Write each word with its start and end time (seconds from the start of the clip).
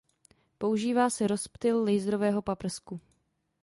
Používá 0.57 1.09
se 1.09 1.27
rozptyl 1.27 1.83
laserového 1.83 2.41
paprsku. 2.41 3.01